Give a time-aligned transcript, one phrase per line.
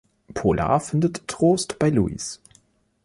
[0.33, 2.41] Pola findet Trost bei Louis.